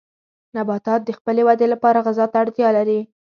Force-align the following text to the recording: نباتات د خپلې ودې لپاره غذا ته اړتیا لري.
نباتات 0.57 1.01
د 1.05 1.09
خپلې 1.17 1.41
ودې 1.47 1.67
لپاره 1.73 2.03
غذا 2.05 2.25
ته 2.31 2.37
اړتیا 2.43 2.67
لري. 2.77 2.99